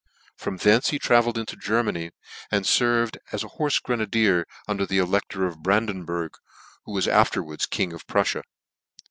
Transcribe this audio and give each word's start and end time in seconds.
From 0.35 0.57
thence 0.57 0.89
he 0.89 0.97
travelled 0.97 1.37
into 1.37 1.55
Germany, 1.55 2.09
and 2.49 2.65
ferved 2.65 3.17
as 3.31 3.43
a 3.43 3.47
horfe 3.59 3.83
grenadier 3.83 4.47
under 4.67 4.83
the 4.87 4.97
ele6tor 4.97 5.47
of 5.47 5.61
Brandenburgh, 5.61 6.33
who 6.85 6.91
was 6.93 7.07
afterwards 7.07 7.67
king 7.67 7.93
of 7.93 8.07
Prufila. 8.07 8.41